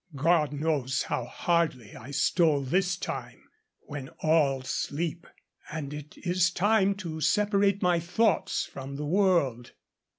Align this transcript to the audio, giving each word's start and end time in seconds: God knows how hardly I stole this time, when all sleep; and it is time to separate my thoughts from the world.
God 0.15 0.51
knows 0.51 1.03
how 1.03 1.25
hardly 1.25 1.95
I 1.95 2.09
stole 2.09 2.61
this 2.61 2.97
time, 2.97 3.43
when 3.81 4.09
all 4.23 4.63
sleep; 4.63 5.27
and 5.71 5.93
it 5.93 6.17
is 6.25 6.49
time 6.49 6.95
to 6.95 7.21
separate 7.21 7.83
my 7.83 7.99
thoughts 7.99 8.65
from 8.65 8.95
the 8.95 9.05
world. 9.05 9.73